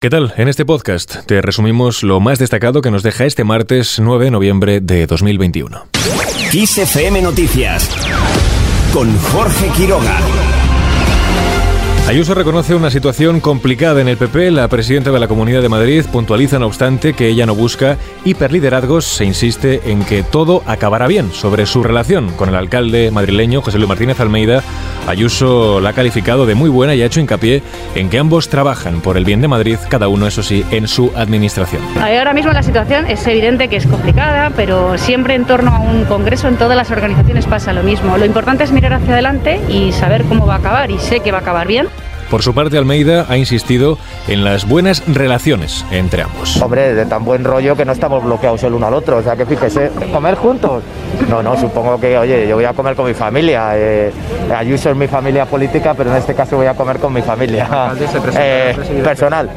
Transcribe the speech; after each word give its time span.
¿Qué 0.00 0.10
tal? 0.10 0.32
En 0.36 0.46
este 0.46 0.64
podcast 0.64 1.26
te 1.26 1.42
resumimos 1.42 2.04
lo 2.04 2.20
más 2.20 2.38
destacado 2.38 2.82
que 2.82 2.92
nos 2.92 3.02
deja 3.02 3.24
este 3.24 3.42
martes 3.42 3.98
9 3.98 4.26
de 4.26 4.30
noviembre 4.30 4.80
de 4.80 5.08
2021. 5.08 5.88
XFM 6.52 7.20
Noticias 7.20 7.90
con 8.92 9.12
Jorge 9.18 9.68
Quiroga. 9.76 10.20
Ayuso 12.06 12.32
reconoce 12.34 12.76
una 12.76 12.90
situación 12.90 13.40
complicada 13.40 14.00
en 14.00 14.06
el 14.06 14.16
PP. 14.16 14.52
La 14.52 14.68
presidenta 14.68 15.10
de 15.10 15.18
la 15.18 15.26
Comunidad 15.26 15.62
de 15.62 15.68
Madrid 15.68 16.04
puntualiza, 16.10 16.60
no 16.60 16.66
obstante, 16.66 17.12
que 17.12 17.26
ella 17.26 17.44
no 17.44 17.56
busca 17.56 17.98
hiperliderazgos. 18.24 19.04
Se 19.04 19.24
insiste 19.24 19.82
en 19.84 20.04
que 20.04 20.22
todo 20.22 20.62
acabará 20.64 21.06
bien. 21.06 21.32
Sobre 21.32 21.66
su 21.66 21.82
relación 21.82 22.30
con 22.36 22.48
el 22.48 22.54
alcalde 22.54 23.10
madrileño, 23.10 23.60
José 23.60 23.78
Luis 23.78 23.88
Martínez 23.88 24.20
Almeida, 24.20 24.62
Ayuso 25.08 25.80
la 25.80 25.88
ha 25.88 25.92
calificado 25.94 26.44
de 26.44 26.54
muy 26.54 26.68
buena 26.68 26.94
y 26.94 27.00
ha 27.00 27.06
hecho 27.06 27.18
hincapié 27.18 27.62
en 27.94 28.10
que 28.10 28.18
ambos 28.18 28.50
trabajan 28.50 29.00
por 29.00 29.16
el 29.16 29.24
bien 29.24 29.40
de 29.40 29.48
Madrid, 29.48 29.78
cada 29.88 30.06
uno, 30.08 30.26
eso 30.26 30.42
sí, 30.42 30.66
en 30.70 30.86
su 30.86 31.10
administración. 31.16 31.80
Ahora 31.98 32.34
mismo 32.34 32.52
la 32.52 32.62
situación 32.62 33.06
es 33.06 33.26
evidente 33.26 33.68
que 33.68 33.76
es 33.76 33.86
complicada, 33.86 34.52
pero 34.54 34.98
siempre 34.98 35.34
en 35.34 35.46
torno 35.46 35.70
a 35.70 35.78
un 35.78 36.04
congreso 36.04 36.46
en 36.46 36.56
todas 36.56 36.76
las 36.76 36.90
organizaciones 36.90 37.46
pasa 37.46 37.72
lo 37.72 37.82
mismo. 37.82 38.18
Lo 38.18 38.26
importante 38.26 38.64
es 38.64 38.70
mirar 38.70 38.92
hacia 38.92 39.14
adelante 39.14 39.58
y 39.70 39.92
saber 39.92 40.24
cómo 40.24 40.46
va 40.46 40.56
a 40.56 40.58
acabar, 40.58 40.90
y 40.90 40.98
sé 40.98 41.20
que 41.20 41.32
va 41.32 41.38
a 41.38 41.40
acabar 41.40 41.66
bien. 41.66 41.88
Por 42.30 42.42
su 42.42 42.54
parte, 42.54 42.76
Almeida 42.76 43.26
ha 43.28 43.36
insistido 43.38 43.98
en 44.26 44.44
las 44.44 44.68
buenas 44.68 45.02
relaciones 45.06 45.84
entre 45.90 46.22
ambos. 46.22 46.60
Hombre, 46.60 46.94
de 46.94 47.06
tan 47.06 47.24
buen 47.24 47.44
rollo 47.44 47.74
que 47.74 47.84
no 47.84 47.92
estamos 47.92 48.22
bloqueados 48.22 48.62
el 48.64 48.74
uno 48.74 48.86
al 48.86 48.94
otro, 48.94 49.18
o 49.18 49.22
sea 49.22 49.34
que 49.36 49.46
fíjese, 49.46 49.90
¿comer 50.12 50.34
juntos? 50.34 50.82
No, 51.28 51.42
no, 51.42 51.58
supongo 51.58 51.98
que, 51.98 52.18
oye, 52.18 52.46
yo 52.46 52.56
voy 52.56 52.64
a 52.66 52.74
comer 52.74 52.94
con 52.94 53.06
mi 53.06 53.14
familia. 53.14 53.70
Eh, 53.74 54.12
Ayuso 54.54 54.90
es 54.90 54.96
mi 54.96 55.06
familia 55.06 55.46
política, 55.46 55.94
pero 55.94 56.10
en 56.10 56.16
este 56.16 56.34
caso 56.34 56.56
voy 56.56 56.66
a 56.66 56.74
comer 56.74 56.98
con 56.98 57.12
mi 57.12 57.22
familia 57.22 57.94
eh, 58.38 58.76
personal. 59.02 59.50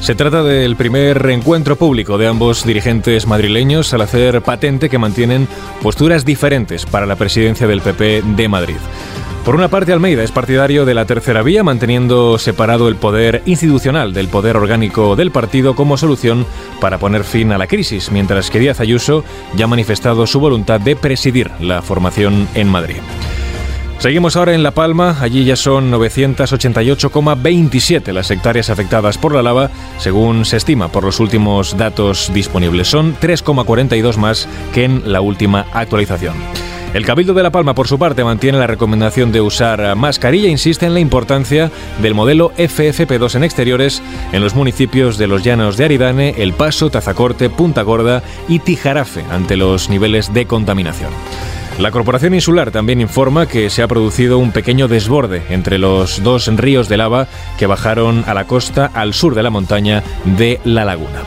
Se 0.00 0.14
trata 0.14 0.42
del 0.42 0.76
primer 0.76 1.20
reencuentro 1.20 1.76
público 1.76 2.18
de 2.18 2.28
ambos 2.28 2.64
dirigentes 2.64 3.26
madrileños 3.26 3.92
al 3.94 4.02
hacer 4.02 4.42
patente 4.42 4.88
que 4.88 4.98
mantienen 4.98 5.48
posturas 5.82 6.24
diferentes 6.24 6.86
para 6.86 7.06
la 7.06 7.16
presidencia 7.16 7.66
del 7.66 7.80
PP 7.80 8.22
de 8.22 8.48
Madrid. 8.48 8.76
Por 9.46 9.54
una 9.54 9.68
parte, 9.68 9.92
Almeida 9.92 10.24
es 10.24 10.32
partidario 10.32 10.84
de 10.84 10.92
la 10.92 11.04
tercera 11.04 11.44
vía, 11.44 11.62
manteniendo 11.62 12.36
separado 12.36 12.88
el 12.88 12.96
poder 12.96 13.42
institucional 13.46 14.12
del 14.12 14.26
poder 14.26 14.56
orgánico 14.56 15.14
del 15.14 15.30
partido 15.30 15.76
como 15.76 15.96
solución 15.96 16.44
para 16.80 16.98
poner 16.98 17.22
fin 17.22 17.52
a 17.52 17.58
la 17.58 17.68
crisis, 17.68 18.10
mientras 18.10 18.50
que 18.50 18.58
Díaz 18.58 18.80
Ayuso 18.80 19.22
ya 19.54 19.66
ha 19.66 19.68
manifestado 19.68 20.26
su 20.26 20.40
voluntad 20.40 20.80
de 20.80 20.96
presidir 20.96 21.52
la 21.60 21.80
formación 21.80 22.48
en 22.54 22.66
Madrid. 22.66 22.96
Seguimos 23.98 24.34
ahora 24.34 24.52
en 24.52 24.64
La 24.64 24.72
Palma, 24.72 25.16
allí 25.20 25.44
ya 25.44 25.54
son 25.54 25.92
988,27 25.92 28.12
las 28.12 28.32
hectáreas 28.32 28.68
afectadas 28.68 29.16
por 29.16 29.32
la 29.32 29.44
lava, 29.44 29.70
según 29.98 30.44
se 30.44 30.56
estima 30.56 30.88
por 30.88 31.04
los 31.04 31.20
últimos 31.20 31.76
datos 31.76 32.32
disponibles. 32.34 32.88
Son 32.88 33.14
3,42 33.14 34.16
más 34.16 34.48
que 34.74 34.82
en 34.82 35.12
la 35.12 35.20
última 35.20 35.66
actualización. 35.72 36.34
El 36.96 37.04
Cabildo 37.04 37.34
de 37.34 37.42
La 37.42 37.52
Palma, 37.52 37.74
por 37.74 37.88
su 37.88 37.98
parte, 37.98 38.24
mantiene 38.24 38.56
la 38.56 38.66
recomendación 38.66 39.30
de 39.30 39.42
usar 39.42 39.94
mascarilla 39.96 40.48
e 40.48 40.50
insiste 40.50 40.86
en 40.86 40.94
la 40.94 41.00
importancia 41.00 41.70
del 42.00 42.14
modelo 42.14 42.52
FFP2 42.56 43.34
en 43.34 43.44
exteriores 43.44 44.02
en 44.32 44.40
los 44.42 44.54
municipios 44.54 45.18
de 45.18 45.26
los 45.26 45.44
Llanos 45.44 45.76
de 45.76 45.84
Aridane, 45.84 46.34
El 46.38 46.54
Paso, 46.54 46.88
Tazacorte, 46.88 47.50
Punta 47.50 47.82
Gorda 47.82 48.22
y 48.48 48.60
Tijarafe 48.60 49.26
ante 49.30 49.58
los 49.58 49.90
niveles 49.90 50.32
de 50.32 50.46
contaminación. 50.46 51.10
La 51.78 51.90
Corporación 51.90 52.32
Insular 52.32 52.70
también 52.70 53.02
informa 53.02 53.44
que 53.44 53.68
se 53.68 53.82
ha 53.82 53.88
producido 53.88 54.38
un 54.38 54.52
pequeño 54.52 54.88
desborde 54.88 55.42
entre 55.50 55.76
los 55.76 56.22
dos 56.22 56.46
ríos 56.46 56.88
de 56.88 56.96
lava 56.96 57.28
que 57.58 57.66
bajaron 57.66 58.24
a 58.26 58.32
la 58.32 58.46
costa 58.46 58.90
al 58.94 59.12
sur 59.12 59.34
de 59.34 59.42
la 59.42 59.50
montaña 59.50 60.02
de 60.24 60.60
La 60.64 60.86
Laguna. 60.86 61.24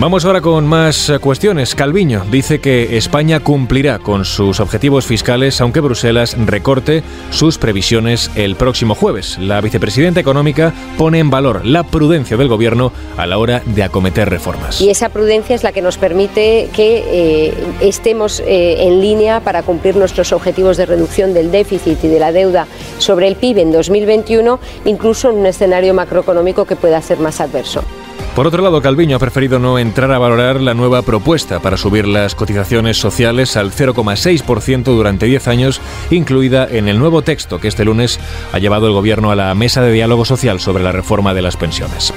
Vamos 0.00 0.24
ahora 0.24 0.40
con 0.40 0.66
más 0.66 1.12
cuestiones. 1.20 1.74
Calviño 1.74 2.24
dice 2.30 2.58
que 2.58 2.96
España 2.96 3.38
cumplirá 3.40 3.98
con 3.98 4.24
sus 4.24 4.58
objetivos 4.58 5.04
fiscales 5.04 5.60
aunque 5.60 5.80
Bruselas 5.80 6.38
recorte 6.46 7.02
sus 7.30 7.58
previsiones 7.58 8.30
el 8.34 8.56
próximo 8.56 8.94
jueves. 8.94 9.36
La 9.38 9.60
vicepresidenta 9.60 10.18
económica 10.18 10.72
pone 10.96 11.18
en 11.18 11.28
valor 11.28 11.66
la 11.66 11.82
prudencia 11.82 12.38
del 12.38 12.48
gobierno 12.48 12.92
a 13.18 13.26
la 13.26 13.36
hora 13.36 13.62
de 13.66 13.82
acometer 13.82 14.30
reformas. 14.30 14.80
Y 14.80 14.88
esa 14.88 15.10
prudencia 15.10 15.54
es 15.54 15.62
la 15.64 15.72
que 15.72 15.82
nos 15.82 15.98
permite 15.98 16.70
que 16.72 17.04
eh, 17.06 17.54
estemos 17.82 18.40
eh, 18.40 18.76
en 18.84 19.02
línea 19.02 19.40
para 19.40 19.62
cumplir 19.62 19.96
nuestros 19.96 20.32
objetivos 20.32 20.78
de 20.78 20.86
reducción 20.86 21.34
del 21.34 21.50
déficit 21.50 22.02
y 22.02 22.08
de 22.08 22.18
la 22.18 22.32
deuda 22.32 22.66
sobre 22.96 23.28
el 23.28 23.36
PIB 23.36 23.58
en 23.58 23.72
2021, 23.72 24.60
incluso 24.86 25.28
en 25.28 25.36
un 25.40 25.46
escenario 25.46 25.92
macroeconómico 25.92 26.64
que 26.64 26.76
pueda 26.76 27.02
ser 27.02 27.18
más 27.18 27.42
adverso. 27.42 27.84
Por 28.34 28.46
otro 28.46 28.62
lado, 28.62 28.80
Calviño 28.80 29.16
ha 29.16 29.18
preferido 29.20 29.58
no 29.58 29.78
entrar 29.78 30.12
a 30.12 30.18
valorar 30.18 30.60
la 30.60 30.72
nueva 30.72 31.02
propuesta 31.02 31.60
para 31.60 31.76
subir 31.76 32.06
las 32.06 32.34
cotizaciones 32.34 32.96
sociales 32.96 33.56
al 33.56 33.72
0,6% 33.72 34.84
durante 34.84 35.26
10 35.26 35.48
años, 35.48 35.80
incluida 36.10 36.66
en 36.68 36.88
el 36.88 36.98
nuevo 36.98 37.22
texto 37.22 37.58
que 37.60 37.68
este 37.68 37.84
lunes 37.84 38.20
ha 38.52 38.58
llevado 38.58 38.86
el 38.86 38.92
Gobierno 38.92 39.30
a 39.30 39.36
la 39.36 39.54
mesa 39.54 39.82
de 39.82 39.92
diálogo 39.92 40.24
social 40.24 40.60
sobre 40.60 40.84
la 40.84 40.92
reforma 40.92 41.34
de 41.34 41.42
las 41.42 41.56
pensiones. 41.56 42.14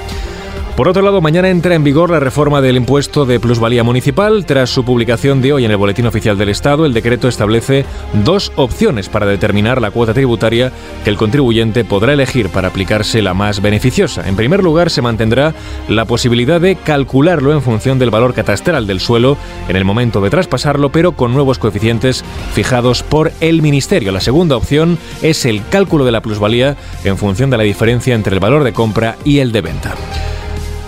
Por 0.75 0.88
otro 0.88 1.03
lado, 1.03 1.22
mañana 1.22 1.50
entra 1.50 1.75
en 1.75 1.84
vigor 1.84 2.09
la 2.09 2.19
reforma 2.19 2.59
del 2.59 2.78
impuesto 2.78 3.28
de 3.28 3.39
plusvalía 3.39 3.84
municipal. 3.84 4.44
Tras 4.47 4.72
su 4.72 4.84
publicación 4.84 5.39
de 5.39 5.53
hoy 5.53 5.66
en 5.66 5.72
el 5.72 5.78
Boletín 5.78 6.07
Oficial 6.07 6.35
del 6.35 6.50
Estado, 6.50 6.88
el 6.88 6.94
decreto 6.94 7.28
establece 7.28 7.85
dos 8.25 8.51
opciones 8.56 9.07
para 9.07 9.28
determinar 9.28 9.79
la 9.79 9.91
cuota 9.91 10.16
tributaria 10.16 10.72
que 11.03 11.12
el 11.12 11.16
contribuyente 11.16 11.85
podrá 11.85 12.13
elegir 12.13 12.50
para 12.50 12.69
aplicarse 12.69 13.22
la 13.22 13.35
más 13.35 13.62
beneficiosa. 13.62 14.28
En 14.28 14.35
primer 14.35 14.63
lugar, 14.63 14.89
se 14.89 15.03
mantendrá 15.03 15.53
la 15.89 16.06
posibilidad 16.06 16.59
de 16.59 16.75
calcularlo 16.75 17.53
en 17.53 17.62
función 17.62 18.00
del 18.00 18.09
valor 18.09 18.33
catastral 18.33 18.88
del 18.88 19.00
suelo 19.00 19.38
en 19.67 19.75
el 19.75 19.85
momento 19.85 20.22
de 20.22 20.31
traspasarlo, 20.31 20.91
pero 20.91 21.12
con 21.12 21.33
nuevos 21.33 21.59
coeficientes 21.59 22.25
fijados 22.53 23.03
por 23.03 23.31
el 23.41 23.62
Ministerio. 23.62 24.12
La 24.12 24.22
segunda 24.22 24.57
opción 24.57 24.97
es 25.22 25.45
el 25.45 25.62
cálculo 25.67 26.03
de 26.03 26.12
la 26.12 26.22
plusvalía 26.22 26.75
en 27.03 27.19
función 27.19 27.51
de 27.51 27.57
la 27.57 27.63
diferencia 27.63 28.16
entre 28.16 28.33
el 28.33 28.39
valor 28.39 28.63
de 28.63 28.73
compra 28.73 29.17
y 29.23 29.38
el 29.38 29.51
de 29.51 29.62
venta. 29.62 29.94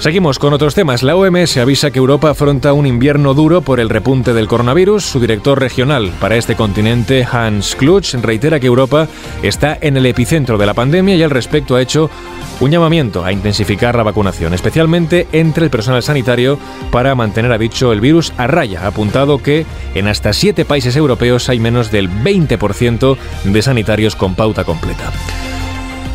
Seguimos 0.06 0.38
con 0.38 0.54
otros 0.54 0.76
temas. 0.76 1.02
La 1.02 1.16
OMS 1.16 1.58
avisa 1.58 1.90
que 1.90 1.98
Europa 1.98 2.30
afronta 2.30 2.74
un 2.74 2.86
invierno 2.86 3.34
duro 3.34 3.62
por 3.62 3.80
el 3.80 3.90
repunte 3.90 4.36
del 4.36 4.48
coronavirus. 4.48 5.04
Su 5.04 5.20
director 5.20 5.60
regional 5.60 6.12
para 6.20 6.36
este 6.36 6.56
continente, 6.56 7.26
Hans 7.26 7.76
Klutsch, 7.76 8.14
reitera 8.22 8.60
que 8.60 8.68
Europa 8.68 9.08
está 9.42 9.76
en 9.82 9.98
el 9.98 10.06
epicentro 10.06 10.60
de 10.60 10.68
la 10.68 10.76
pandemia 10.76 11.16
y 11.16 11.24
al 11.24 11.32
respecto 11.32 11.76
ha 11.76 11.82
hecho 11.82 12.12
un 12.60 12.70
llamamiento 12.70 13.26
a 13.26 13.32
intensificar 13.32 13.96
la 13.96 14.04
vacunación, 14.04 14.54
especialmente 14.54 15.26
entre 15.32 15.64
el 15.64 15.72
personal 15.72 16.04
sanitario, 16.04 16.60
para 16.92 17.16
mantener, 17.16 17.52
ha 17.52 17.58
dicho, 17.58 17.92
el 17.92 18.00
virus 18.00 18.32
a 18.38 18.46
raya. 18.46 18.82
Ha 18.84 18.90
apuntado 18.90 19.40
que 19.40 19.66
en 19.96 20.08
hasta 20.08 20.34
siete 20.34 20.66
países 20.66 20.96
europeos 20.96 21.50
hay 21.50 21.60
menos 21.60 21.90
del 21.90 22.12
20% 22.12 23.18
de 23.46 23.62
sanitarios 23.64 24.16
con 24.16 24.36
pauta 24.36 24.66
completa. 24.66 25.12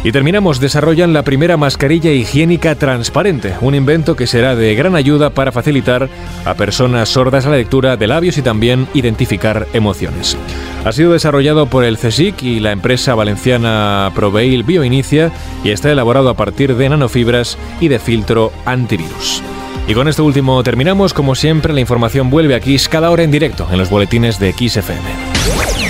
Y 0.03 0.13
terminamos, 0.13 0.61
desarrollan 0.61 1.13
la 1.13 1.25
primera 1.25 1.59
mascarilla 1.59 2.11
higiénica 2.11 2.75
transparente, 2.75 3.55
un 3.61 3.75
invento 3.75 4.17
que 4.17 4.27
será 4.27 4.57
de 4.57 4.75
gran 4.75 4.97
ayuda 4.97 5.31
para 5.31 5.53
facilitar 5.53 6.09
a 6.47 6.55
personas 6.55 7.11
sordas 7.11 7.45
la 7.45 7.57
lectura 7.57 7.99
de 7.99 8.07
labios 8.07 8.39
y 8.39 8.43
también 8.43 8.89
identificar 8.95 9.67
emociones. 9.75 10.39
Ha 10.87 10.93
sido 10.93 11.13
desarrollado 11.13 11.67
por 11.67 11.85
el 11.85 11.99
CSIC 11.99 12.43
y 12.43 12.61
la 12.61 12.73
empresa 12.73 13.15
valenciana 13.15 14.11
Proveil 14.15 14.63
Bioinicia 14.63 15.33
y 15.65 15.71
está 15.71 15.93
elaborado 15.93 16.31
a 16.31 16.35
partir 16.35 16.77
de 16.77 16.89
nanofibras 16.89 17.59
y 17.79 17.89
de 17.89 17.99
filtro 17.99 18.53
antivirus. 18.65 19.43
Y 19.87 19.93
con 19.93 20.09
esto 20.09 20.25
último 20.25 20.63
terminamos, 20.63 21.13
como 21.13 21.35
siempre, 21.35 21.75
la 21.75 21.81
información 21.81 22.31
vuelve 22.31 22.55
a 22.55 22.61
Kiss 22.61 22.89
cada 22.89 23.11
hora 23.11 23.23
en 23.23 23.31
directo 23.31 23.69
en 23.71 23.77
los 23.77 23.91
boletines 23.91 24.39
de 24.39 24.53
XFM. 24.53 25.90